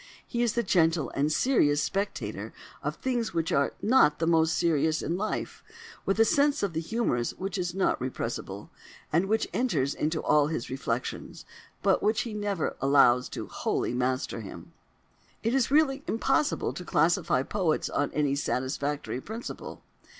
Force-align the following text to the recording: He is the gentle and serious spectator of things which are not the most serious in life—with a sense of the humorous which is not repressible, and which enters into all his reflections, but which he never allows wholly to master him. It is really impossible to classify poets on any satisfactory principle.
He 0.25 0.41
is 0.41 0.53
the 0.53 0.63
gentle 0.63 1.11
and 1.11 1.31
serious 1.31 1.79
spectator 1.79 2.53
of 2.81 2.95
things 2.95 3.35
which 3.35 3.51
are 3.51 3.73
not 3.83 4.17
the 4.17 4.25
most 4.25 4.57
serious 4.57 5.03
in 5.03 5.15
life—with 5.15 6.19
a 6.19 6.25
sense 6.25 6.63
of 6.63 6.73
the 6.73 6.79
humorous 6.81 7.35
which 7.35 7.55
is 7.55 7.75
not 7.75 7.99
repressible, 7.99 8.69
and 9.13 9.27
which 9.27 9.47
enters 9.53 9.93
into 9.93 10.23
all 10.23 10.47
his 10.47 10.71
reflections, 10.71 11.45
but 11.83 12.01
which 12.01 12.21
he 12.21 12.33
never 12.33 12.75
allows 12.81 13.29
wholly 13.51 13.91
to 13.91 13.95
master 13.97 14.41
him. 14.41 14.71
It 15.43 15.53
is 15.53 15.69
really 15.69 16.01
impossible 16.07 16.73
to 16.73 16.83
classify 16.83 17.43
poets 17.43 17.87
on 17.87 18.11
any 18.13 18.33
satisfactory 18.33 19.21
principle. 19.21 19.83